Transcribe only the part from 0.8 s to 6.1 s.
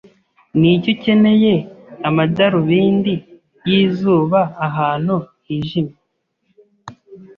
ukeneye amadarubindi yizuba ahantu hijimye?